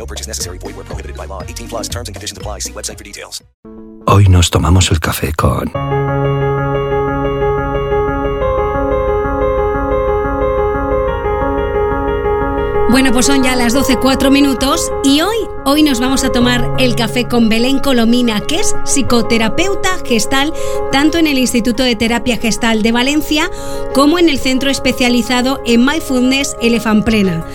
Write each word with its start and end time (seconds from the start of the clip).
No 0.00 0.06
purchase 0.06 0.26
necessary. 0.26 0.56
Void 0.58 0.76
where 0.76 0.86
prohibited 0.86 1.16
by 1.16 1.26
law. 1.26 1.42
18 1.42 1.68
plus 1.68 1.88
terms 1.88 2.08
and 2.08 2.16
conditions 2.16 2.38
apply. 2.38 2.60
See 2.60 2.72
website 2.72 2.96
for 2.96 3.04
details. 3.04 3.44
Hoy 4.06 4.28
nos 4.28 4.50
tomamos 4.50 4.90
el 4.90 4.98
café 4.98 5.32
con... 5.34 5.70
Bueno, 12.90 13.12
pues 13.12 13.26
son 13.26 13.44
ya 13.44 13.54
las 13.54 13.72
12.04 13.72 14.32
minutos 14.32 14.90
y 15.04 15.20
hoy, 15.20 15.36
hoy 15.64 15.84
nos 15.84 16.00
vamos 16.00 16.24
a 16.24 16.32
tomar 16.32 16.74
el 16.80 16.96
café 16.96 17.28
con 17.28 17.48
Belén 17.48 17.78
Colomina, 17.78 18.40
que 18.40 18.56
es 18.56 18.74
psicoterapeuta 18.84 19.98
gestal 20.04 20.52
tanto 20.90 21.16
en 21.16 21.28
el 21.28 21.38
Instituto 21.38 21.84
de 21.84 21.94
Terapia 21.94 22.36
Gestal 22.36 22.82
de 22.82 22.90
Valencia 22.90 23.48
como 23.94 24.18
en 24.18 24.28
el 24.28 24.40
centro 24.40 24.70
especializado 24.70 25.60
en 25.64 25.84
Mindfulness 25.84 26.56
Plena. 27.04 27.46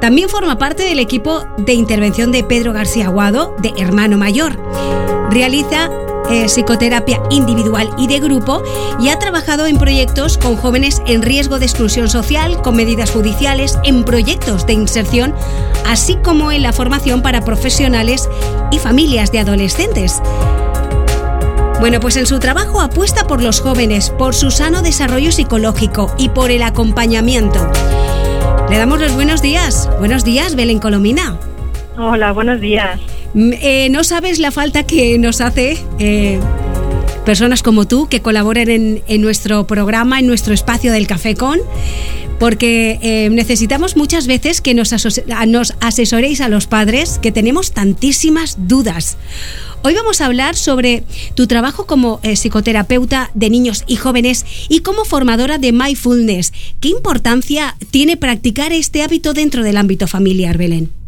También 0.00 0.28
forma 0.28 0.58
parte 0.58 0.82
del 0.82 0.98
equipo 0.98 1.44
de 1.56 1.74
intervención 1.74 2.32
de 2.32 2.42
Pedro 2.42 2.72
García 2.72 3.06
Aguado, 3.06 3.54
de 3.58 3.72
Hermano 3.76 4.18
Mayor. 4.18 4.58
Realiza 5.30 5.88
eh, 6.30 6.46
psicoterapia 6.46 7.20
individual 7.30 7.90
y 7.98 8.06
de 8.06 8.20
grupo 8.20 8.62
y 9.00 9.08
ha 9.08 9.18
trabajado 9.18 9.66
en 9.66 9.78
proyectos 9.78 10.38
con 10.38 10.56
jóvenes 10.56 11.02
en 11.06 11.22
riesgo 11.22 11.58
de 11.58 11.66
exclusión 11.66 12.08
social, 12.08 12.62
con 12.62 12.76
medidas 12.76 13.10
judiciales, 13.10 13.78
en 13.84 14.04
proyectos 14.04 14.66
de 14.66 14.74
inserción, 14.74 15.34
así 15.86 16.16
como 16.22 16.52
en 16.52 16.62
la 16.62 16.72
formación 16.72 17.22
para 17.22 17.44
profesionales 17.44 18.28
y 18.70 18.78
familias 18.78 19.32
de 19.32 19.40
adolescentes. 19.40 20.22
Bueno, 21.80 21.98
pues 21.98 22.16
en 22.16 22.26
su 22.26 22.38
trabajo 22.38 22.80
apuesta 22.80 23.26
por 23.26 23.42
los 23.42 23.60
jóvenes, 23.60 24.10
por 24.10 24.34
su 24.34 24.50
sano 24.50 24.82
desarrollo 24.82 25.32
psicológico 25.32 26.14
y 26.18 26.28
por 26.28 26.50
el 26.50 26.62
acompañamiento. 26.62 27.70
Le 28.68 28.78
damos 28.78 29.00
los 29.00 29.14
buenos 29.14 29.42
días. 29.42 29.90
Buenos 29.98 30.22
días, 30.22 30.54
Belén 30.54 30.78
Colomina. 30.78 31.38
Hola, 31.98 32.32
buenos 32.32 32.60
días. 32.60 33.00
Mm, 33.34 33.52
eh, 33.60 33.88
no 33.90 34.04
sabes 34.04 34.38
la 34.38 34.50
falta 34.50 34.84
que 34.84 35.18
nos 35.18 35.40
hace 35.40 35.78
eh, 35.98 36.40
personas 37.24 37.62
como 37.62 37.86
tú 37.86 38.08
que 38.08 38.20
colaboren 38.20 39.02
en, 39.06 39.22
nuestro 39.22 39.66
programa, 39.66 40.18
en 40.18 40.26
nuestro 40.26 40.52
espacio 40.52 40.90
del 40.92 41.06
Café 41.06 41.36
Con, 41.36 41.60
porque 42.40 42.98
eh, 43.02 43.28
necesitamos 43.30 43.96
muchas 43.96 44.26
veces 44.26 44.60
que 44.60 44.74
nos, 44.74 44.92
nos 45.46 45.74
asesoréis 45.80 46.40
a 46.40 46.48
los 46.48 46.66
padres, 46.66 47.18
que 47.20 47.30
tenemos 47.30 47.72
tantísimas 47.72 48.56
dudas. 48.66 49.16
Hoy 49.82 49.94
vamos 49.94 50.20
a 50.20 50.26
hablar 50.26 50.56
sobre 50.56 51.04
tu 51.34 51.46
trabajo 51.46 51.86
como 51.86 52.20
psicoterapeuta 52.22 53.30
de 53.34 53.48
niños 53.48 53.84
y 53.86 53.96
jóvenes 53.96 54.44
y 54.68 54.80
como 54.80 55.04
formadora 55.04 55.58
de 55.58 55.72
mindfulness. 55.72 56.52
¿Qué 56.80 56.88
importancia 56.88 57.76
tiene 57.90 58.16
practicar 58.16 58.72
este 58.72 59.02
hábito 59.02 59.32
dentro 59.32 59.62
del 59.62 59.76
ámbito 59.76 60.06
familiar, 60.06 60.58
Belén? 60.58 60.99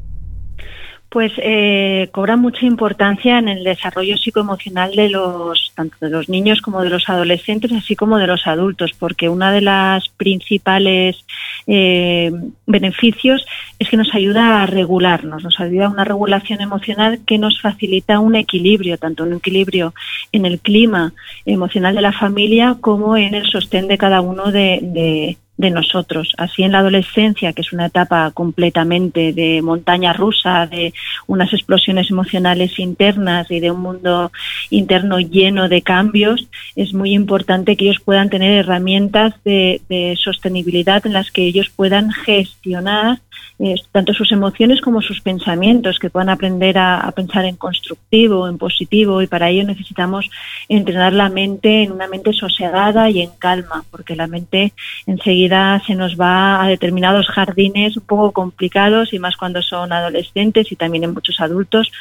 Pues 1.12 1.30
eh, 1.36 2.08
cobra 2.10 2.36
mucha 2.36 2.64
importancia 2.64 3.38
en 3.38 3.48
el 3.48 3.64
desarrollo 3.64 4.16
psicoemocional 4.16 4.96
de 4.96 5.10
los 5.10 5.72
tanto 5.76 5.96
de 6.00 6.08
los 6.08 6.30
niños 6.30 6.62
como 6.62 6.80
de 6.82 6.88
los 6.88 7.06
adolescentes, 7.10 7.70
así 7.72 7.94
como 7.94 8.16
de 8.16 8.26
los 8.26 8.46
adultos, 8.46 8.92
porque 8.98 9.28
una 9.28 9.52
de 9.52 9.60
las 9.60 10.08
principales 10.08 11.22
eh, 11.66 12.32
beneficios 12.66 13.44
es 13.78 13.90
que 13.90 13.98
nos 13.98 14.14
ayuda 14.14 14.62
a 14.62 14.66
regularnos, 14.66 15.44
nos 15.44 15.60
ayuda 15.60 15.86
a 15.86 15.90
una 15.90 16.04
regulación 16.04 16.62
emocional 16.62 17.20
que 17.26 17.36
nos 17.36 17.60
facilita 17.60 18.18
un 18.18 18.34
equilibrio, 18.34 18.96
tanto 18.96 19.24
un 19.24 19.34
equilibrio 19.34 19.92
en 20.32 20.46
el 20.46 20.60
clima 20.60 21.12
emocional 21.44 21.94
de 21.94 22.00
la 22.00 22.12
familia 22.12 22.78
como 22.80 23.18
en 23.18 23.34
el 23.34 23.44
sostén 23.44 23.86
de 23.86 23.98
cada 23.98 24.22
uno 24.22 24.50
de 24.50 24.78
de 24.80 25.36
nosotros. 25.58 26.32
Así 26.38 26.62
en 26.62 26.72
la 26.72 26.78
adolescencia, 26.78 27.52
que 27.52 27.62
es 27.62 27.72
una 27.72 27.86
etapa 27.86 28.30
completamente 28.32 29.32
de 29.32 29.62
montaña 29.62 30.12
rusa, 30.12 30.66
de 30.66 30.92
unas 31.26 31.52
explosiones 31.52 32.10
emocionales 32.10 32.78
internas 32.78 33.50
y 33.50 33.60
de 33.60 33.70
un 33.70 33.80
mundo 33.80 34.32
interno 34.70 35.20
lleno 35.20 35.68
de 35.68 35.82
cambios, 35.82 36.48
es 36.74 36.92
muy 36.94 37.12
importante 37.12 37.76
que 37.76 37.84
ellos 37.84 38.02
puedan 38.04 38.30
tener 38.30 38.52
herramientas 38.52 39.34
de, 39.44 39.80
sostenibilidad 40.22 41.06
en 41.06 41.12
las 41.12 41.30
que 41.30 41.44
ellos 41.44 41.70
puedan 41.74 42.10
gestionar 42.10 43.20
eh, 43.58 43.74
tanto 43.92 44.12
sus 44.12 44.32
emociones 44.32 44.80
como 44.80 45.02
sus 45.02 45.20
pensamientos, 45.20 45.98
que 45.98 46.10
puedan 46.10 46.30
aprender 46.30 46.78
a, 46.78 47.10
pensar 47.14 47.44
en 47.44 47.56
constructivo, 47.56 48.48
en 48.48 48.58
positivo, 48.58 49.22
y 49.22 49.26
para 49.26 49.50
ello 49.50 49.64
necesitamos 49.64 50.30
entrenar 50.68 51.12
la 51.12 51.28
mente 51.28 51.82
en 51.82 51.92
una 51.92 52.08
mente 52.08 52.32
sosegada 52.32 53.10
y 53.10 53.20
en 53.20 53.30
calma, 53.38 53.84
porque 53.90 54.16
la 54.16 54.26
mente 54.26 54.72
enseguida 55.06 55.82
se 55.86 55.94
nos 55.94 56.18
va 56.18 56.62
a 56.62 56.68
determinados 56.68 57.28
jardines 57.28 57.96
un 57.96 58.04
poco 58.04 58.32
complicados 58.32 59.12
y 59.12 59.18
más 59.18 59.36
cuando 59.36 59.62
son 59.62 59.92
adolescentes 59.92 60.72
y 60.72 60.76
también 60.76 61.04
en 61.04 61.14
muchos 61.14 61.40
adultos 61.40 61.92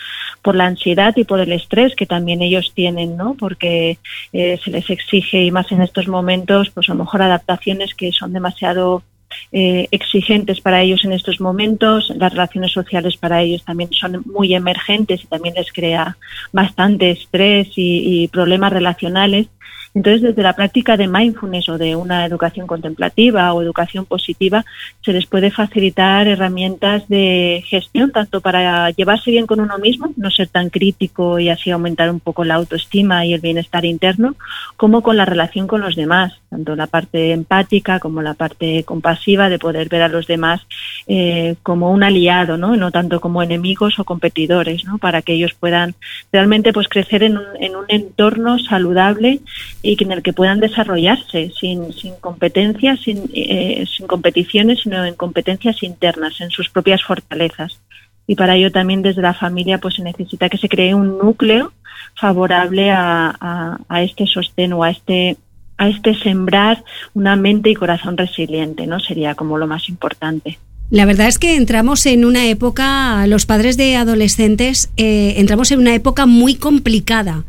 por 0.41 0.55
la 0.55 0.65
ansiedad 0.65 1.13
y 1.17 1.23
por 1.23 1.39
el 1.39 1.51
estrés 1.51 1.95
que 1.95 2.05
también 2.05 2.41
ellos 2.41 2.71
tienen, 2.73 3.17
¿no? 3.17 3.35
Porque 3.35 3.97
eh, 4.33 4.59
se 4.63 4.71
les 4.71 4.89
exige 4.89 5.43
y 5.43 5.51
más 5.51 5.71
en 5.71 5.81
estos 5.81 6.07
momentos, 6.07 6.69
pues 6.71 6.89
a 6.89 6.93
lo 6.93 7.03
mejor 7.03 7.21
adaptaciones 7.21 7.93
que 7.93 8.11
son 8.11 8.33
demasiado 8.33 9.03
eh, 9.51 9.87
exigentes 9.91 10.61
para 10.61 10.81
ellos 10.81 11.03
en 11.05 11.11
estos 11.11 11.39
momentos. 11.39 12.11
Las 12.15 12.31
relaciones 12.31 12.71
sociales 12.71 13.17
para 13.17 13.41
ellos 13.41 13.63
también 13.63 13.91
son 13.93 14.23
muy 14.25 14.53
emergentes 14.53 15.23
y 15.23 15.27
también 15.27 15.55
les 15.55 15.71
crea 15.71 16.17
bastante 16.51 17.11
estrés 17.11 17.69
y 17.75 18.27
problemas 18.29 18.73
relacionales. 18.73 19.47
Entonces, 19.93 20.21
desde 20.21 20.41
la 20.41 20.53
práctica 20.53 20.95
de 20.95 21.07
mindfulness 21.07 21.67
o 21.69 21.77
de 21.77 21.95
una 21.95 22.25
educación 22.25 22.65
contemplativa 22.65 23.53
o 23.53 23.61
educación 23.61 24.05
positiva, 24.05 24.63
se 25.03 25.11
les 25.11 25.25
puede 25.25 25.51
facilitar 25.51 26.27
herramientas 26.27 27.07
de 27.09 27.63
gestión, 27.67 28.11
tanto 28.11 28.39
para 28.39 28.89
llevarse 28.91 29.31
bien 29.31 29.47
con 29.47 29.59
uno 29.59 29.77
mismo, 29.79 30.13
no 30.15 30.31
ser 30.31 30.47
tan 30.47 30.69
crítico 30.69 31.39
y 31.39 31.49
así 31.49 31.71
aumentar 31.71 32.09
un 32.09 32.21
poco 32.21 32.45
la 32.45 32.55
autoestima 32.55 33.25
y 33.25 33.33
el 33.33 33.41
bienestar 33.41 33.83
interno, 33.83 34.35
como 34.77 35.01
con 35.01 35.17
la 35.17 35.25
relación 35.25 35.67
con 35.67 35.81
los 35.81 35.95
demás, 35.95 36.33
tanto 36.49 36.75
la 36.75 36.87
parte 36.87 37.31
empática 37.33 37.99
como 37.99 38.21
la 38.21 38.33
parte 38.33 38.83
compasiva 38.83 39.49
de 39.49 39.59
poder 39.59 39.89
ver 39.89 40.03
a 40.03 40.07
los 40.07 40.25
demás 40.25 40.61
eh, 41.07 41.55
como 41.63 41.91
un 41.91 42.03
aliado, 42.03 42.57
¿no? 42.57 42.77
no 42.77 42.91
tanto 42.91 43.19
como 43.19 43.43
enemigos 43.43 43.99
o 43.99 44.05
competidores, 44.05 44.85
¿no? 44.85 44.97
para 44.97 45.21
que 45.21 45.33
ellos 45.33 45.53
puedan 45.53 45.95
realmente 46.31 46.71
pues 46.71 46.87
crecer 46.87 47.23
en 47.23 47.37
un, 47.37 47.45
en 47.59 47.75
un 47.75 47.85
entorno 47.89 48.57
saludable 48.59 49.41
y 49.81 50.01
en 50.03 50.11
el 50.11 50.21
que 50.21 50.33
puedan 50.33 50.59
desarrollarse 50.59 51.51
sin, 51.59 51.93
sin 51.93 52.15
competencias, 52.15 52.99
sin, 53.01 53.29
eh, 53.33 53.85
sin 53.95 54.07
competiciones, 54.07 54.81
sino 54.83 55.03
en 55.05 55.15
competencias 55.15 55.83
internas, 55.83 56.39
en 56.41 56.51
sus 56.51 56.69
propias 56.69 57.03
fortalezas. 57.03 57.79
Y 58.27 58.35
para 58.35 58.55
ello 58.55 58.71
también 58.71 59.01
desde 59.01 59.21
la 59.21 59.33
familia 59.33 59.79
pues 59.79 59.95
se 59.95 60.03
necesita 60.03 60.49
que 60.49 60.57
se 60.57 60.69
cree 60.69 60.93
un 60.93 61.17
núcleo 61.17 61.73
favorable 62.15 62.91
a, 62.91 63.77
a 63.87 64.03
este 64.03 64.27
sostén 64.27 64.73
o 64.73 64.83
a 64.83 64.91
este 64.91 65.37
a 65.77 65.89
este 65.89 66.13
sembrar 66.13 66.83
una 67.15 67.35
mente 67.35 67.71
y 67.71 67.73
corazón 67.73 68.15
resiliente, 68.15 68.85
¿no? 68.85 68.99
Sería 68.99 69.33
como 69.33 69.57
lo 69.57 69.65
más 69.65 69.89
importante. 69.89 70.59
La 70.91 71.05
verdad 71.05 71.27
es 71.27 71.39
que 71.39 71.55
entramos 71.55 72.05
en 72.05 72.23
una 72.23 72.45
época, 72.47 73.25
los 73.25 73.47
padres 73.47 73.77
de 73.77 73.95
adolescentes, 73.95 74.91
eh, 74.97 75.35
entramos 75.37 75.71
en 75.71 75.79
una 75.79 75.95
época 75.95 76.25
muy 76.25 76.55
complicada. 76.55 77.45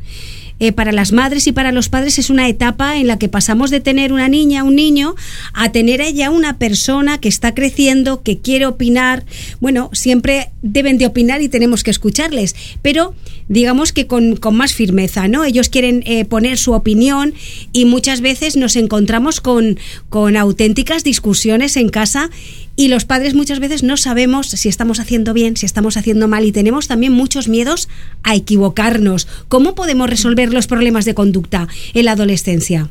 Eh, 0.62 0.70
para 0.70 0.93
las 0.93 1.11
madres 1.11 1.49
y 1.49 1.53
para 1.53 1.73
los 1.73 1.88
padres 1.88 2.20
es 2.20 2.31
una 2.31 2.49
etapa 2.49 2.97
en 2.97 3.09
la 3.09 3.19
que 3.19 3.29
pasamos 3.29 3.73
de 3.73 3.81
tener 3.81 4.12
una 4.12 4.29
niña, 4.29 4.62
un 4.62 4.76
niño, 4.76 5.17
a 5.55 5.73
tener 5.73 6.00
ella 6.00 6.31
una 6.31 6.56
persona 6.56 7.19
que 7.19 7.29
está 7.29 7.53
creciendo, 7.53 8.23
que 8.23 8.38
quiere 8.38 8.67
opinar. 8.67 9.25
Bueno, 9.59 9.91
siempre 9.93 10.53
deben 10.62 10.99
de 10.99 11.06
opinar 11.06 11.43
y 11.43 11.49
tenemos 11.49 11.82
que 11.82 11.91
escucharles, 11.91 12.55
pero 12.81 13.12
digamos 13.49 13.93
que 13.93 14.06
con, 14.06 14.38
más 14.53 14.73
firmeza, 14.73 15.26
¿no? 15.26 15.43
Ellos 15.43 15.69
quieren 15.69 16.05
eh, 16.06 16.25
poner 16.26 16.56
su 16.59 16.75
opinión 16.75 17.35
y 17.73 17.85
muchas 17.85 18.20
veces 18.20 18.56
nos 18.56 18.76
encontramos 18.76 19.41
con, 19.41 19.81
con 20.11 20.37
auténticas 20.37 21.03
discusiones 21.03 21.76
en 21.76 21.88
casa 21.88 22.31
y 22.76 22.88
los 22.88 23.04
padres 23.04 23.34
muchas 23.34 23.60
veces 23.60 23.82
no 23.82 23.96
sabemos 23.96 24.48
si 24.48 24.69
estamos 24.69 25.00
haciendo 25.00 25.34
bien, 25.34 25.56
si 25.56 25.66
estamos 25.66 25.96
haciendo 25.96 26.28
mal 26.28 26.44
y 26.44 26.52
tenemos 26.52 26.88
también 26.88 27.12
muchos 27.12 27.48
miedos 27.48 27.88
a 28.22 28.34
equivocarnos. 28.34 29.28
¿Cómo 29.48 29.74
podemos 29.74 30.08
resolver 30.08 30.52
los 30.52 30.66
problemas 30.66 31.04
de 31.04 31.14
conducta 31.14 31.69
en 31.94 32.04
la 32.04 32.12
adolescencia? 32.12 32.90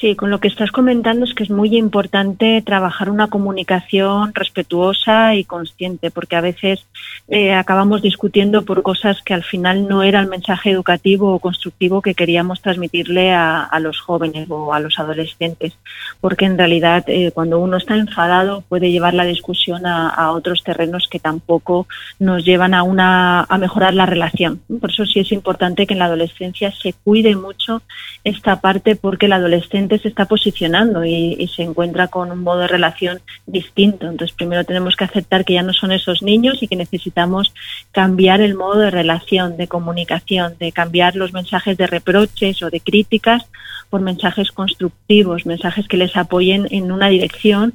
Sí, 0.00 0.14
con 0.14 0.30
lo 0.30 0.38
que 0.38 0.46
estás 0.46 0.70
comentando 0.70 1.24
es 1.24 1.34
que 1.34 1.42
es 1.42 1.50
muy 1.50 1.76
importante 1.76 2.62
trabajar 2.62 3.10
una 3.10 3.26
comunicación 3.26 4.32
respetuosa 4.32 5.34
y 5.34 5.42
consciente, 5.42 6.12
porque 6.12 6.36
a 6.36 6.40
veces 6.40 6.86
eh, 7.26 7.52
acabamos 7.52 8.00
discutiendo 8.00 8.64
por 8.64 8.84
cosas 8.84 9.20
que 9.22 9.34
al 9.34 9.42
final 9.42 9.88
no 9.88 10.04
era 10.04 10.20
el 10.20 10.28
mensaje 10.28 10.70
educativo 10.70 11.34
o 11.34 11.40
constructivo 11.40 12.00
que 12.00 12.14
queríamos 12.14 12.62
transmitirle 12.62 13.32
a, 13.32 13.68
los 13.80 14.00
jóvenes 14.00 14.48
o 14.50 14.72
a 14.72 14.78
los 14.78 15.00
adolescentes, 15.00 15.76
porque 16.20 16.44
en 16.44 16.58
realidad 16.58 17.04
eh, 17.08 17.32
cuando 17.32 17.58
uno 17.58 17.76
está 17.76 17.96
enfadado 17.96 18.62
puede 18.68 18.92
llevar 18.92 19.14
la 19.14 19.24
discusión 19.24 19.84
a, 19.84 20.30
otros 20.30 20.62
terrenos 20.62 21.08
que 21.10 21.18
tampoco 21.18 21.88
nos 22.20 22.44
llevan 22.44 22.74
a, 22.74 22.82
una, 22.82 23.42
a 23.42 23.58
mejorar 23.58 23.94
la 23.94 24.06
relación. 24.06 24.60
Por 24.80 24.90
eso 24.90 25.06
sí 25.06 25.20
es 25.20 25.32
importante 25.32 25.86
que 25.86 25.94
en 25.94 26.00
la 26.00 26.04
adolescencia 26.04 26.70
se 26.70 26.92
cuide 26.92 27.34
mucho 27.34 27.82
esta 28.24 28.60
parte, 28.60 28.94
porque 28.94 29.26
el 29.26 29.32
adolescente 29.32 29.87
se 29.96 30.08
está 30.08 30.26
posicionando 30.26 31.04
y, 31.04 31.48
se 31.54 31.62
encuentra 31.62 32.08
con 32.08 32.30
un 32.30 32.40
modo 32.40 32.58
de 32.58 32.66
relación 32.66 33.20
distinto. 33.46 34.06
Entonces, 34.06 34.36
primero 34.36 34.64
tenemos 34.64 34.96
que 34.96 35.04
aceptar 35.04 35.46
que 35.46 35.54
ya 35.54 35.62
no 35.62 35.72
son 35.72 35.92
esos 35.92 36.22
niños 36.22 36.62
y 36.62 36.68
que 36.68 36.76
necesitamos 36.76 37.54
cambiar 37.92 38.42
el 38.42 38.54
modo 38.54 38.80
de 38.80 38.90
relación, 38.90 39.56
de 39.56 39.68
comunicación, 39.68 40.56
de 40.58 40.72
cambiar 40.72 41.16
los 41.16 41.32
mensajes 41.32 41.78
de 41.78 41.86
reproches 41.86 42.62
o 42.62 42.68
de 42.68 42.80
críticas 42.80 43.46
por 43.88 44.02
mensajes 44.02 44.52
constructivos, 44.52 45.46
mensajes 45.46 45.88
que 45.88 45.96
les 45.96 46.14
apoyen 46.16 46.66
en 46.70 46.92
una 46.92 47.08
dirección 47.08 47.72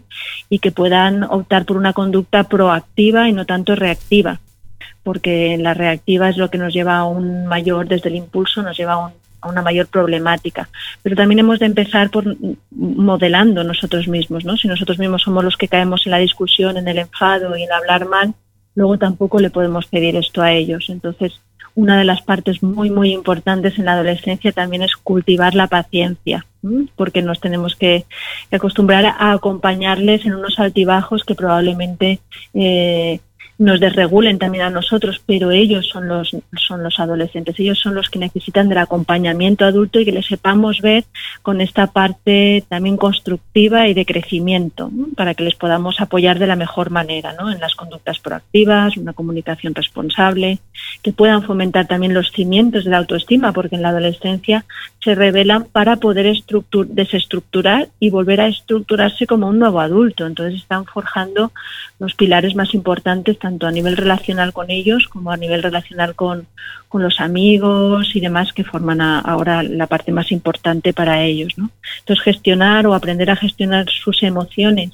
y 0.49 0.59
que 0.59 0.71
puedan 0.71 1.23
optar 1.23 1.65
por 1.65 1.77
una 1.77 1.93
conducta 1.93 2.43
proactiva 2.43 3.27
y 3.27 3.31
no 3.31 3.45
tanto 3.45 3.75
reactiva 3.75 4.39
porque 5.03 5.57
la 5.57 5.73
reactiva 5.73 6.29
es 6.29 6.37
lo 6.37 6.49
que 6.49 6.57
nos 6.57 6.73
lleva 6.73 6.97
a 6.97 7.05
un 7.05 7.45
mayor, 7.45 7.87
desde 7.87 8.09
el 8.09 8.15
impulso, 8.15 8.63
nos 8.63 8.77
lleva 8.77 8.93
a 8.93 9.07
un 9.07 9.13
a 9.43 9.49
una 9.49 9.61
mayor 9.61 9.87
problemática. 9.87 10.69
Pero 11.01 11.15
también 11.15 11.39
hemos 11.39 11.59
de 11.59 11.65
empezar 11.67 12.09
por 12.09 12.25
modelando 12.71 13.63
nosotros 13.63 14.07
mismos, 14.07 14.45
¿no? 14.45 14.57
Si 14.57 14.67
nosotros 14.67 14.99
mismos 14.99 15.23
somos 15.23 15.43
los 15.43 15.57
que 15.57 15.67
caemos 15.67 16.05
en 16.05 16.11
la 16.11 16.17
discusión, 16.17 16.77
en 16.77 16.87
el 16.87 16.99
enfado 16.99 17.55
y 17.57 17.63
en 17.63 17.71
hablar 17.71 18.07
mal, 18.07 18.33
luego 18.75 18.97
tampoco 18.97 19.39
le 19.39 19.49
podemos 19.49 19.85
pedir 19.87 20.15
esto 20.15 20.41
a 20.41 20.51
ellos. 20.51 20.85
Entonces, 20.89 21.39
una 21.75 21.97
de 21.97 22.03
las 22.03 22.21
partes 22.21 22.61
muy, 22.61 22.89
muy 22.89 23.11
importantes 23.11 23.77
en 23.77 23.85
la 23.85 23.93
adolescencia 23.93 24.51
también 24.51 24.83
es 24.83 24.95
cultivar 24.95 25.55
la 25.55 25.67
paciencia, 25.67 26.45
porque 26.95 27.21
nos 27.21 27.39
tenemos 27.39 27.75
que, 27.75 28.05
acostumbrar 28.51 29.05
a 29.05 29.31
acompañarles 29.31 30.25
en 30.25 30.35
unos 30.35 30.59
altibajos 30.59 31.23
que 31.23 31.35
probablemente 31.35 32.19
eh, 32.53 33.19
nos 33.57 33.79
desregulen 33.79 34.39
también 34.39 34.65
a 34.65 34.69
nosotros, 34.69 35.21
pero 35.25 35.51
ellos 35.51 35.87
son 35.87 36.07
los, 36.07 36.35
son 36.57 36.83
los 36.83 36.99
adolescentes, 36.99 37.59
ellos 37.59 37.79
son 37.79 37.95
los 37.95 38.09
que 38.09 38.19
necesitan 38.19 38.69
del 38.69 38.79
acompañamiento 38.79 39.65
adulto 39.65 39.99
y 39.99 40.05
que 40.05 40.11
les 40.11 40.25
sepamos 40.25 40.81
ver 40.81 41.05
con 41.41 41.61
esta 41.61 41.87
parte 41.87 42.63
también 42.67 42.97
constructiva 42.97 43.87
y 43.87 43.93
de 43.93 44.05
crecimiento, 44.05 44.91
para 45.15 45.33
que 45.33 45.43
les 45.43 45.55
podamos 45.55 46.01
apoyar 46.01 46.39
de 46.39 46.47
la 46.47 46.55
mejor 46.55 46.89
manera, 46.89 47.33
¿no? 47.33 47.51
en 47.51 47.59
las 47.59 47.75
conductas 47.75 48.19
proactivas, 48.19 48.97
una 48.97 49.13
comunicación 49.13 49.75
responsable, 49.75 50.59
que 51.01 51.13
puedan 51.13 51.43
fomentar 51.43 51.87
también 51.87 52.13
los 52.13 52.31
cimientos 52.31 52.85
de 52.85 52.91
la 52.91 52.97
autoestima, 52.97 53.51
porque 53.51 53.75
en 53.75 53.81
la 53.81 53.89
adolescencia 53.89 54.65
se 55.03 55.15
revelan 55.15 55.65
para 55.65 55.97
poder 55.97 56.33
desestructurar 56.87 57.89
y 57.99 58.09
volver 58.09 58.41
a 58.41 58.47
estructurarse 58.47 59.27
como 59.27 59.47
un 59.47 59.59
nuevo 59.59 59.79
adulto. 59.79 60.25
Entonces 60.25 60.61
están 60.61 60.85
forjando 60.85 61.51
los 61.99 62.13
pilares 62.15 62.55
más 62.55 62.73
importantes 62.73 63.37
tanto 63.39 63.67
a 63.67 63.71
nivel 63.71 63.97
relacional 63.97 64.53
con 64.53 64.69
ellos 64.69 65.07
como 65.07 65.31
a 65.31 65.37
nivel 65.37 65.63
relacional 65.63 66.15
con, 66.15 66.47
los 66.93 67.19
amigos 67.19 68.15
y 68.15 68.19
demás 68.19 68.53
que 68.53 68.63
forman 68.63 69.01
ahora 69.01 69.63
la 69.63 69.87
parte 69.87 70.11
más 70.11 70.31
importante 70.31 70.93
para 70.93 71.23
ellos. 71.23 71.57
¿no? 71.57 71.71
Entonces, 71.99 72.23
gestionar 72.23 72.85
o 72.85 72.93
aprender 72.93 73.31
a 73.31 73.35
gestionar 73.35 73.89
sus 73.89 74.21
emociones 74.21 74.91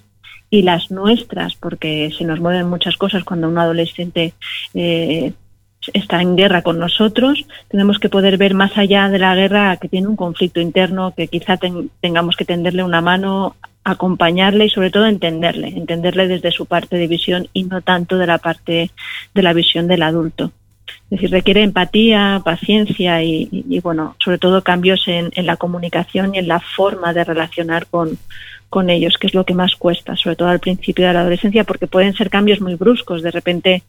y 0.49 0.61
las 0.61 0.91
nuestras, 0.91 1.55
porque 1.55 2.09
se 2.17 2.23
nos 2.23 2.39
mueven 2.39 2.69
muchas 2.69 2.95
cosas 2.95 3.23
cuando 3.25 3.49
un 3.49 3.57
adolescente 3.57 4.33
eh, 4.73 5.33
está 5.93 6.21
en 6.21 6.35
guerra 6.35 6.61
con 6.61 6.79
nosotros, 6.79 7.45
tenemos 7.69 7.99
que 7.99 8.09
poder 8.09 8.37
ver 8.37 8.53
más 8.53 8.77
allá 8.77 9.09
de 9.09 9.19
la 9.19 9.35
guerra 9.35 9.77
que 9.77 9.87
tiene 9.87 10.07
un 10.07 10.15
conflicto 10.15 10.59
interno, 10.59 11.13
que 11.15 11.27
quizá 11.27 11.57
tengamos 12.01 12.35
que 12.35 12.45
tenderle 12.45 12.83
una 12.83 13.01
mano 13.01 13.55
acompañarle 13.83 14.65
y 14.65 14.69
sobre 14.69 14.91
todo 14.91 15.05
entenderle, 15.05 15.69
entenderle 15.69 16.27
desde 16.27 16.51
su 16.51 16.65
parte 16.65 16.97
de 16.97 17.07
visión 17.07 17.47
y 17.53 17.63
no 17.63 17.81
tanto 17.81 18.17
de 18.17 18.27
la 18.27 18.37
parte 18.37 18.91
de 19.33 19.41
la 19.41 19.53
visión 19.53 19.87
del 19.87 20.03
adulto. 20.03 20.51
Es 21.05 21.17
decir, 21.17 21.31
requiere 21.31 21.63
empatía, 21.63 22.41
paciencia 22.43 23.23
y, 23.23 23.79
bueno, 23.83 24.15
sobre 24.23 24.37
todo 24.37 24.63
cambios 24.63 25.07
en, 25.07 25.31
la 25.45 25.55
comunicación 25.55 26.35
y 26.35 26.39
en 26.39 26.47
la 26.47 26.59
forma 26.59 27.13
de 27.13 27.23
relacionar 27.23 27.87
con, 27.87 28.17
con 28.69 28.89
ellos, 28.89 29.17
que 29.17 29.27
es 29.27 29.33
lo 29.33 29.45
que 29.45 29.53
más 29.53 29.75
cuesta, 29.75 30.15
sobre 30.15 30.35
todo 30.35 30.49
al 30.49 30.59
principio 30.59 31.07
de 31.07 31.13
la 31.13 31.21
adolescencia, 31.21 31.63
porque 31.63 31.87
pueden 31.87 32.13
ser 32.13 32.29
cambios 32.29 32.61
muy 32.61 32.75
bruscos. 32.75 33.23
De 33.23 33.31
repente 33.31 33.83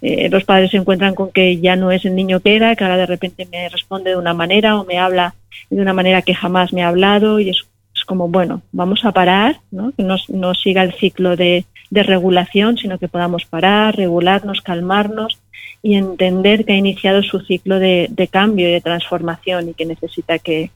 eh, 0.00 0.28
los 0.30 0.44
padres 0.44 0.70
se 0.70 0.78
encuentran 0.78 1.14
con 1.14 1.30
que 1.30 1.60
ya 1.60 1.76
no 1.76 1.90
es 1.90 2.04
el 2.04 2.14
niño 2.14 2.40
que 2.40 2.56
era, 2.56 2.74
que 2.74 2.84
ahora 2.84 2.96
de 2.96 3.06
repente 3.06 3.46
me 3.50 3.68
responde 3.68 4.10
de 4.10 4.16
una 4.16 4.34
manera 4.34 4.80
o 4.80 4.84
me 4.84 4.98
habla 4.98 5.34
de 5.70 5.80
una 5.80 5.92
manera 5.92 6.22
que 6.22 6.34
jamás 6.34 6.72
me 6.72 6.82
ha 6.82 6.88
hablado 6.88 7.40
y 7.40 7.50
es 7.50 7.66
como, 8.04 8.28
bueno, 8.28 8.62
vamos 8.72 9.04
a 9.04 9.12
parar, 9.12 9.60
¿no? 9.70 9.92
que 9.92 10.02
no, 10.02 10.54
siga 10.54 10.82
el 10.82 10.92
ciclo 10.94 11.36
de, 11.36 11.64
regulación, 11.90 12.78
sino 12.78 12.98
que 12.98 13.08
podamos 13.08 13.44
parar, 13.44 13.96
regularnos, 13.96 14.62
calmarnos 14.62 15.40
y 15.82 15.94
entender 15.96 16.64
que 16.64 16.72
ha 16.72 16.76
iniciado 16.76 17.22
su 17.22 17.40
ciclo 17.40 17.78
de, 17.78 18.28
cambio 18.30 18.68
y 18.68 18.72
de 18.72 18.80
transformación 18.80 19.68
y 19.68 19.74
que 19.74 19.84
necesita 19.84 20.38
que, 20.38 20.70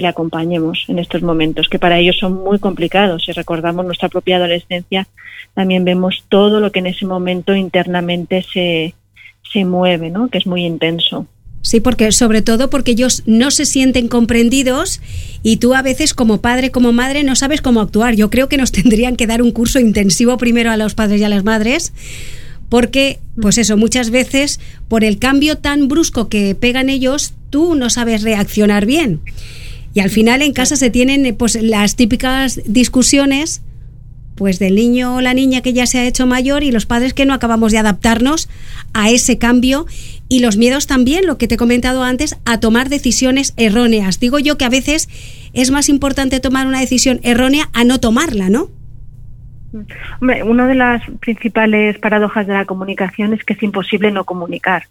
le 0.00 0.08
acompañemos 0.08 0.84
en 0.88 0.98
estos 0.98 1.22
momentos, 1.22 1.68
que 1.68 1.78
para 1.78 1.98
ellos 1.98 2.16
son 2.18 2.34
muy 2.34 2.58
complicados. 2.58 3.24
Si 3.24 3.32
recordamos 3.32 3.84
nuestra 3.84 4.08
propia 4.08 4.36
adolescencia, 4.36 5.06
también 5.54 5.84
vemos 5.84 6.24
todo 6.28 6.60
lo 6.60 6.72
que 6.72 6.78
en 6.78 6.86
ese 6.86 7.06
momento 7.06 7.54
internamente 7.54 8.44
se, 8.52 8.94
se 9.52 9.64
mueve, 9.64 10.10
¿no? 10.10 10.28
que 10.28 10.38
es 10.38 10.46
muy 10.46 10.64
intenso. 10.64 11.26
Sí, 11.62 11.78
porque 11.78 12.10
sobre 12.10 12.42
todo 12.42 12.70
porque 12.70 12.90
ellos 12.90 13.22
no 13.24 13.52
se 13.52 13.66
sienten 13.66 14.08
comprendidos 14.08 15.00
y 15.44 15.58
tú 15.58 15.74
a 15.74 15.82
veces 15.82 16.12
como 16.12 16.40
padre, 16.40 16.70
como 16.70 16.92
madre, 16.92 17.22
no 17.22 17.36
sabes 17.36 17.62
cómo 17.62 17.80
actuar. 17.80 18.16
Yo 18.16 18.30
creo 18.30 18.48
que 18.48 18.56
nos 18.56 18.72
tendrían 18.72 19.16
que 19.16 19.28
dar 19.28 19.42
un 19.42 19.52
curso 19.52 19.78
intensivo 19.78 20.36
primero 20.38 20.72
a 20.72 20.76
los 20.76 20.94
padres 20.94 21.20
y 21.20 21.24
a 21.24 21.28
las 21.28 21.44
madres, 21.44 21.92
porque, 22.68 23.20
pues 23.40 23.58
eso, 23.58 23.76
muchas 23.76 24.10
veces 24.10 24.58
por 24.88 25.04
el 25.04 25.18
cambio 25.18 25.58
tan 25.58 25.88
brusco 25.88 26.28
que 26.28 26.54
pegan 26.54 26.88
ellos, 26.88 27.34
tú 27.50 27.74
no 27.74 27.90
sabes 27.90 28.22
reaccionar 28.22 28.86
bien. 28.86 29.20
Y 29.94 30.00
al 30.00 30.10
final 30.10 30.42
en 30.42 30.52
casa 30.52 30.76
se 30.76 30.90
tienen 30.90 31.34
pues 31.36 31.60
las 31.60 31.96
típicas 31.96 32.60
discusiones 32.64 33.62
pues 34.34 34.58
del 34.58 34.74
niño 34.74 35.16
o 35.16 35.20
la 35.20 35.34
niña 35.34 35.60
que 35.60 35.72
ya 35.72 35.86
se 35.86 35.98
ha 35.98 36.06
hecho 36.06 36.26
mayor 36.26 36.62
y 36.62 36.72
los 36.72 36.86
padres 36.86 37.12
que 37.14 37.26
no 37.26 37.34
acabamos 37.34 37.70
de 37.72 37.78
adaptarnos 37.78 38.48
a 38.94 39.10
ese 39.10 39.38
cambio 39.38 39.86
y 40.28 40.40
los 40.40 40.56
miedos 40.56 40.86
también, 40.86 41.26
lo 41.26 41.36
que 41.36 41.46
te 41.46 41.54
he 41.56 41.58
comentado 41.58 42.02
antes, 42.02 42.36
a 42.44 42.58
tomar 42.58 42.88
decisiones 42.88 43.52
erróneas. 43.56 44.18
Digo 44.18 44.38
yo 44.38 44.56
que 44.56 44.64
a 44.64 44.70
veces 44.70 45.08
es 45.52 45.70
más 45.70 45.88
importante 45.88 46.40
tomar 46.40 46.66
una 46.66 46.80
decisión 46.80 47.20
errónea 47.22 47.68
a 47.74 47.84
no 47.84 48.00
tomarla, 48.00 48.48
¿no? 48.48 48.70
Hombre, 50.20 50.42
una 50.42 50.66
de 50.66 50.74
las 50.74 51.02
principales 51.20 51.98
paradojas 51.98 52.46
de 52.46 52.52
la 52.52 52.66
comunicación 52.66 53.32
es 53.32 53.42
que 53.44 53.54
es 53.54 53.62
imposible 53.62 54.10
no 54.10 54.24
comunicar. 54.24 54.84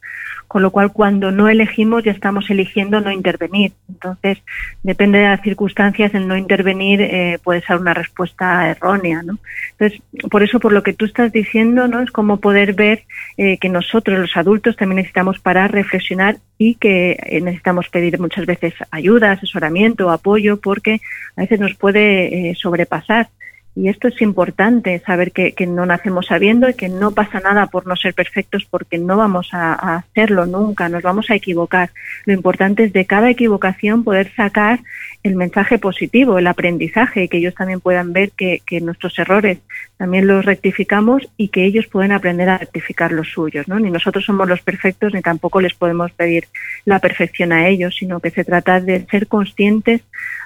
con 0.47 0.61
lo 0.61 0.71
cual 0.71 0.91
cuando 0.91 1.31
no 1.31 1.47
elegimos 1.47 2.03
ya 2.03 2.11
estamos 2.11 2.50
eligiendo 2.50 3.00
no 3.00 3.09
intervenir. 3.09 3.71
Entonces, 3.88 4.39
depende 4.83 5.19
de 5.19 5.29
las 5.29 5.41
circunstancias, 5.41 6.13
el 6.13 6.27
no 6.27 6.35
intervenir 6.35 7.00
eh, 7.01 7.39
puede 7.41 7.61
ser 7.61 7.77
una 7.77 7.93
respuesta 7.93 8.69
errónea. 8.69 9.23
¿no? 9.23 9.38
Entonces, 9.79 10.01
por 10.29 10.43
eso, 10.43 10.59
por 10.59 10.73
lo 10.73 10.83
que 10.83 10.91
tú 10.91 11.05
estás 11.05 11.31
diciendo, 11.31 11.88
¿no? 11.88 12.01
es 12.01 12.11
como 12.11 12.41
poder 12.41 12.73
ver 12.73 13.03
eh, 13.38 13.59
que 13.59 13.69
nosotros, 13.69 14.19
los 14.19 14.35
adultos, 14.35 14.75
también 14.75 14.97
necesitamos 14.97 15.39
parar, 15.39 15.71
reflexionar 15.71 16.35
y 16.57 16.75
que 16.75 17.11
eh, 17.11 17.39
necesitamos 17.39 17.88
pedir 17.88 18.19
muchas 18.19 18.45
veces 18.45 18.73
ayuda, 18.91 19.31
asesoramiento, 19.31 20.09
apoyo, 20.09 20.59
porque 20.59 21.00
a 21.38 21.41
veces 21.43 21.61
nos 21.61 21.75
puede 21.75 22.53
sobrepasar. 22.55 23.29
Y 23.74 23.88
esto 23.88 24.10
es 24.10 24.22
importante, 24.22 25.01
saber 25.06 25.32
que, 25.32 25.54
no 25.66 25.86
nacemos 25.86 26.25
sabiendo 26.25 26.70
y 26.70 26.74
que 26.74 26.90
no 26.90 27.12
pasa 27.12 27.40
nada 27.40 27.68
por 27.68 27.88
no 27.88 27.96
ser 27.96 28.13
perfectos 28.13 28.68
porque 28.70 28.98
no 28.98 29.16
vamos 29.16 29.50
a, 29.54 29.96
hacerlo 29.96 30.46
nunca, 30.46 30.90
nos 30.90 31.01
vamos 31.01 31.30
a 31.30 31.36
equivocar. 31.36 31.92
Lo 32.25 32.34
importante 32.34 32.84
es 32.84 32.94
de 32.94 33.06
cada 33.06 33.30
equivocación 33.30 34.04
poder 34.04 34.34
sacar 34.36 34.82
el 35.24 35.36
mensaje 35.36 35.80
positivo, 35.80 36.38
el 36.38 36.48
aprendizaje, 36.48 37.30
que 37.30 37.38
ellos 37.38 37.56
también 37.56 37.80
puedan 37.80 38.12
ver 38.12 38.32
que, 38.32 38.62
nuestros 38.82 39.18
errores 39.20 39.60
también 39.98 40.28
los 40.28 40.44
rectificamos 40.44 41.30
y 41.38 41.50
que 41.50 41.66
ellos 41.66 41.86
pueden 41.88 42.12
aprender 42.12 42.50
a 42.50 42.58
rectificar 42.58 43.12
los 43.12 43.30
suyos. 43.30 43.68
¿no? 43.68 43.80
Ni 43.80 43.92
nosotros 43.92 44.25
somos 44.25 44.50
los 44.50 44.62
perfectos 44.62 45.13
ni 45.13 45.22
tampoco 45.22 45.62
les 45.62 45.75
podemos 45.75 46.12
pedir 46.12 46.46
la 46.84 47.00
perfección 47.00 47.54
a 47.54 47.68
ellos, 47.68 47.96
sino 47.98 48.20
que 48.20 48.32
se 48.32 48.44
trata 48.44 48.82
de 48.82 49.06
ser 49.06 49.28
conscientes 49.28 50.01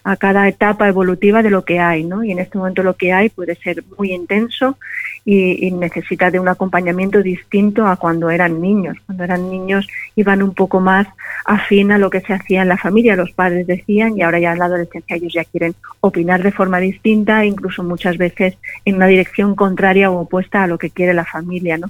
a 0.06 0.18
cada 0.18 0.48
etapa 0.48 0.88
evolutiva 0.88 1.42
de 1.42 1.50
lo 1.50 1.66
que 1.66 1.80
hay, 1.80 2.04
¿no? 2.04 2.24
Y 2.24 2.32
en 2.32 2.38
este 2.38 2.60
momento 2.60 2.84
lo 2.84 2.96
que 2.96 3.12
hay 3.12 3.30
puede 3.30 3.56
ser 3.56 3.84
muy 3.98 4.14
intenso 4.14 4.78
y, 5.26 5.72
necesita 5.72 6.30
de 6.30 6.40
un 6.40 6.48
acompañamiento 6.48 7.24
distinto 7.24 7.88
a 7.88 7.96
cuando 7.96 8.30
eran 8.30 8.62
niños. 8.62 8.98
Cuando 9.08 9.24
eran 9.24 9.50
niños 9.50 9.88
iban 10.16 10.44
un 10.44 10.54
poco 10.54 10.80
más 10.80 11.08
afín 11.44 11.92
a 11.92 11.98
lo 11.98 12.12
que 12.12 12.22
se 12.22 12.34
hacía 12.34 12.62
en 12.62 12.70
la 12.70 12.78
familia, 12.78 13.16
los 13.16 13.32
padres 13.32 13.66
decían, 13.66 14.16
y 14.16 14.22
ahora 14.22 14.38
ya 14.38 14.54
en 14.54 14.60
la 14.60 14.66
adolescencia 14.66 15.16
ellos 15.16 15.34
ya 15.34 15.44
quieren 15.44 15.74
opinar 16.02 16.44
de 16.44 16.52
forma 16.52 16.78
distinta, 16.78 17.44
incluso 17.44 17.84
muchas 17.84 18.18
veces 18.18 18.60
en 18.86 18.98
una 18.98 19.08
dirección 19.08 19.56
contraria 19.56 20.12
o 20.12 20.22
opuesta 20.22 20.64
a 20.64 20.68
lo 20.68 20.78
que 20.78 20.92
quiere 20.92 21.16
la 21.16 21.26
familia, 21.26 21.80
¿no? 21.80 21.90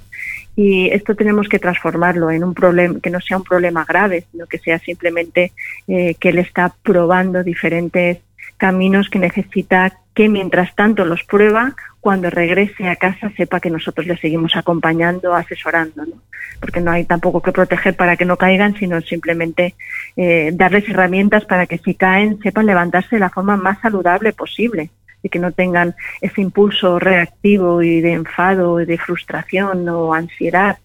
Y 0.56 0.88
esto 0.88 1.14
tenemos 1.14 1.48
que 1.48 1.58
transformarlo 1.58 2.30
en 2.30 2.42
un 2.42 2.54
problema 2.54 2.98
que 3.00 3.10
no 3.10 3.20
sea 3.20 3.36
un 3.36 3.44
problema 3.44 3.84
grave, 3.84 4.24
sino 4.32 4.46
que 4.46 4.58
sea 4.58 4.78
simplemente 4.78 5.52
eh, 5.86 6.14
que 6.14 6.30
él 6.30 6.38
está 6.38 6.74
probando 6.82 7.44
diferentes 7.44 8.18
caminos 8.56 9.10
que 9.10 9.18
necesita 9.18 9.98
que 10.14 10.30
mientras 10.30 10.74
tanto 10.74 11.04
los 11.04 11.22
prueba, 11.24 11.76
cuando 12.00 12.30
regrese 12.30 12.88
a 12.88 12.96
casa 12.96 13.30
sepa 13.36 13.60
que 13.60 13.68
nosotros 13.68 14.06
le 14.06 14.16
seguimos 14.16 14.56
acompañando, 14.56 15.34
asesorando, 15.34 16.06
¿no? 16.06 16.22
porque 16.58 16.80
no 16.80 16.90
hay 16.90 17.04
tampoco 17.04 17.42
que 17.42 17.52
proteger 17.52 17.94
para 17.94 18.16
que 18.16 18.24
no 18.24 18.38
caigan, 18.38 18.74
sino 18.76 19.00
simplemente 19.02 19.74
eh, 20.16 20.52
darles 20.54 20.88
herramientas 20.88 21.44
para 21.44 21.66
que 21.66 21.76
si 21.76 21.94
caen 21.94 22.38
sepan 22.40 22.64
levantarse 22.64 23.16
de 23.16 23.20
la 23.20 23.28
forma 23.28 23.58
más 23.58 23.78
saludable 23.80 24.32
posible 24.32 24.88
y 25.26 25.28
que 25.28 25.38
no 25.38 25.52
tengan 25.52 25.94
ese 26.20 26.40
impulso 26.40 26.98
reactivo 26.98 27.82
y 27.82 28.00
de 28.00 28.12
enfado 28.12 28.80
y 28.80 28.86
de 28.86 28.98
frustración 28.98 29.88
o 29.88 30.14
ansiedad 30.14 30.78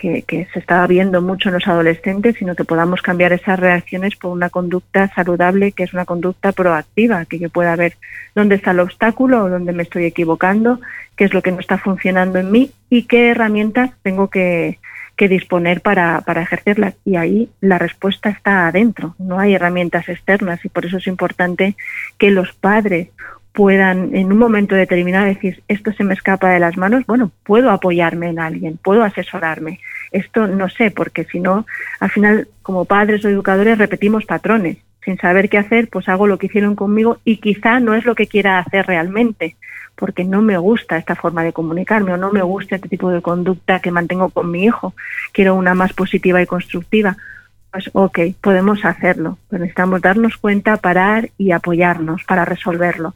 que, 0.00 0.48
se 0.52 0.58
está 0.58 0.86
viendo 0.86 1.20
mucho 1.20 1.50
en 1.50 1.56
los 1.56 1.68
adolescentes, 1.68 2.36
sino 2.38 2.54
que 2.54 2.64
podamos 2.64 3.02
cambiar 3.02 3.32
esas 3.32 3.60
reacciones 3.60 4.16
por 4.16 4.32
una 4.32 4.48
conducta 4.48 5.12
saludable, 5.14 5.72
que 5.72 5.84
es 5.84 5.92
una 5.92 6.06
conducta 6.06 6.52
proactiva, 6.52 7.26
que 7.26 7.38
yo 7.38 7.50
pueda 7.50 7.76
ver 7.76 7.96
dónde 8.34 8.54
está 8.54 8.70
el 8.70 8.80
obstáculo 8.80 9.44
o 9.44 9.50
dónde 9.50 9.72
me 9.72 9.82
estoy 9.82 10.06
equivocando, 10.06 10.80
qué 11.16 11.24
es 11.24 11.34
lo 11.34 11.42
que 11.42 11.52
no 11.52 11.60
está 11.60 11.76
funcionando 11.76 12.38
en 12.38 12.50
mí 12.50 12.72
y 12.88 13.02
qué 13.02 13.28
herramientas 13.28 13.90
tengo 14.02 14.28
que, 14.28 14.78
que 15.16 15.28
disponer 15.28 15.82
para, 15.82 16.22
para 16.22 16.42
ejercerlas. 16.42 16.94
Y 17.04 17.16
ahí 17.16 17.50
la 17.60 17.78
respuesta 17.78 18.30
está 18.30 18.66
adentro, 18.68 19.14
no 19.18 19.38
hay 19.38 19.54
herramientas 19.54 20.08
externas 20.08 20.64
y 20.64 20.70
por 20.70 20.86
eso 20.86 20.96
es 20.96 21.06
importante 21.06 21.76
que 22.16 22.30
los 22.30 22.54
padres 22.54 23.08
puedan 23.52 24.14
en 24.14 24.32
un 24.32 24.38
momento 24.38 24.74
determinado 24.74 25.26
decir 25.26 25.62
esto 25.68 25.92
se 25.92 26.04
me 26.04 26.14
escapa 26.14 26.50
de 26.50 26.60
las 26.60 26.76
manos, 26.76 27.04
bueno, 27.06 27.32
puedo 27.44 27.70
apoyarme 27.70 28.28
en 28.28 28.38
alguien, 28.38 28.78
puedo 28.82 29.02
asesorarme. 29.02 29.80
Esto 30.12 30.46
no 30.46 30.68
sé, 30.68 30.90
porque 30.90 31.24
si 31.24 31.40
no, 31.40 31.66
al 31.98 32.10
final, 32.10 32.48
como 32.62 32.84
padres 32.84 33.24
o 33.24 33.28
educadores, 33.28 33.78
repetimos 33.78 34.24
patrones. 34.24 34.78
Sin 35.04 35.16
saber 35.16 35.48
qué 35.48 35.58
hacer, 35.58 35.88
pues 35.88 36.08
hago 36.08 36.26
lo 36.26 36.38
que 36.38 36.46
hicieron 36.46 36.76
conmigo 36.76 37.18
y 37.24 37.38
quizá 37.38 37.80
no 37.80 37.94
es 37.94 38.04
lo 38.04 38.14
que 38.14 38.26
quiera 38.26 38.58
hacer 38.58 38.86
realmente, 38.86 39.56
porque 39.96 40.24
no 40.24 40.42
me 40.42 40.58
gusta 40.58 40.98
esta 40.98 41.16
forma 41.16 41.42
de 41.42 41.54
comunicarme 41.54 42.12
o 42.12 42.18
no 42.18 42.30
me 42.30 42.42
gusta 42.42 42.76
este 42.76 42.88
tipo 42.88 43.10
de 43.10 43.22
conducta 43.22 43.80
que 43.80 43.90
mantengo 43.90 44.28
con 44.28 44.50
mi 44.50 44.64
hijo. 44.64 44.94
Quiero 45.32 45.54
una 45.54 45.74
más 45.74 45.94
positiva 45.94 46.42
y 46.42 46.46
constructiva 46.46 47.16
pues 47.70 47.88
ok, 47.92 48.18
podemos 48.40 48.84
hacerlo, 48.84 49.38
pero 49.48 49.60
necesitamos 49.60 50.00
darnos 50.00 50.36
cuenta, 50.36 50.76
parar 50.78 51.30
y 51.38 51.52
apoyarnos 51.52 52.24
para 52.24 52.44
resolverlo. 52.44 53.14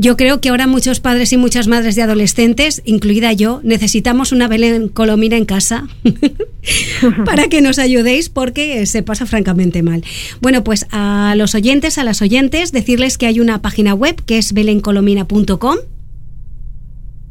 Yo 0.00 0.16
creo 0.16 0.40
que 0.40 0.50
ahora 0.50 0.68
muchos 0.68 1.00
padres 1.00 1.32
y 1.32 1.36
muchas 1.36 1.66
madres 1.66 1.96
de 1.96 2.02
adolescentes, 2.02 2.82
incluida 2.84 3.32
yo, 3.32 3.60
necesitamos 3.64 4.30
una 4.30 4.46
Belén 4.46 4.88
Colomina 4.88 5.36
en 5.36 5.44
casa 5.44 5.88
para 7.24 7.48
que 7.48 7.60
nos 7.62 7.80
ayudéis 7.80 8.28
porque 8.28 8.86
se 8.86 9.02
pasa 9.02 9.26
francamente 9.26 9.82
mal. 9.82 10.04
Bueno, 10.40 10.62
pues 10.62 10.86
a 10.92 11.34
los 11.36 11.56
oyentes, 11.56 11.98
a 11.98 12.04
las 12.04 12.22
oyentes, 12.22 12.70
decirles 12.70 13.18
que 13.18 13.26
hay 13.26 13.40
una 13.40 13.60
página 13.60 13.92
web 13.92 14.22
que 14.24 14.38
es 14.38 14.52
belencolomina.com. 14.52 15.78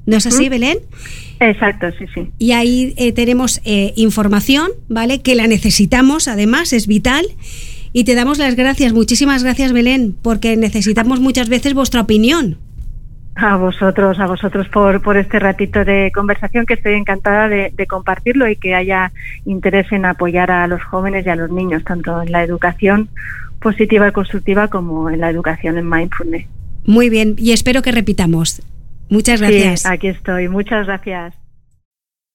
¿No 0.05 0.17
es 0.17 0.27
así, 0.27 0.49
Belén? 0.49 0.79
Exacto, 1.39 1.87
sí, 1.97 2.03
sí. 2.13 2.31
Y 2.37 2.51
ahí 2.51 2.93
eh, 2.97 3.13
tenemos 3.13 3.61
eh, 3.63 3.93
información, 3.95 4.71
¿vale? 4.89 5.21
Que 5.21 5.35
la 5.35 5.47
necesitamos, 5.47 6.27
además, 6.27 6.73
es 6.73 6.85
vital. 6.87 7.25
Y 7.93 8.03
te 8.03 8.15
damos 8.15 8.37
las 8.37 8.55
gracias, 8.55 8.93
muchísimas 8.93 9.43
gracias 9.43 9.73
Belén, 9.73 10.15
porque 10.21 10.57
necesitamos 10.57 11.19
muchas 11.19 11.49
veces 11.49 11.73
vuestra 11.73 12.01
opinión. 12.01 12.57
A 13.35 13.55
vosotros, 13.55 14.19
a 14.19 14.25
vosotros 14.25 14.67
por, 14.69 15.01
por 15.01 15.15
este 15.15 15.37
ratito 15.37 15.85
de 15.85 16.11
conversación 16.13 16.65
que 16.65 16.73
estoy 16.73 16.95
encantada 16.95 17.47
de, 17.47 17.71
compartirlo 17.87 18.49
y 18.49 18.55
que 18.55 18.73
haya 18.73 19.11
interés 19.45 19.91
en 19.91 20.05
apoyar 20.05 20.49
a 20.49 20.65
los 20.67 20.83
jóvenes 20.83 21.25
y 21.25 21.29
a 21.29 21.35
los 21.35 21.51
niños, 21.51 21.83
tanto 21.83 22.21
en 22.21 22.31
la 22.31 22.43
educación 22.43 23.09
positiva 23.59 24.07
y 24.07 24.11
constructiva 24.11 24.69
como 24.69 25.09
en 25.09 25.19
la 25.19 25.29
educación 25.29 25.77
en 25.77 25.87
mindfulness. 25.87 26.47
Muy 26.85 27.09
bien, 27.09 27.35
y 27.37 27.51
espero 27.51 27.81
que 27.83 27.91
repitamos. 27.91 28.61
Muchas 29.09 29.39
gracias. 29.39 29.81
Sí, 29.81 29.87
aquí 29.87 30.07
estoy. 30.07 30.49
Muchas 30.49 30.87
gracias. 30.87 31.35